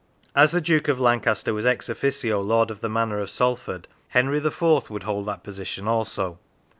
As 0.35 0.49
the 0.51 0.61
Duke 0.61 0.87
of 0.87 0.99
Lancaster 0.99 1.53
was 1.53 1.63
ex 1.63 1.87
officio 1.87 2.39
lord 2.41 2.71
of 2.71 2.79
the 2.81 2.89
manor 2.89 3.19
of 3.19 3.29
Salford, 3.29 3.87
Henry 4.07 4.39
IV. 4.39 4.89
would 4.89 5.03
hold 5.03 5.27
that 5.27 5.43
position 5.43 5.87
also. 5.87 6.39